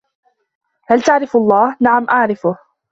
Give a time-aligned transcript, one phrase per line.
[0.87, 2.57] هل تعرف الله؟ "نعم، أعرفه."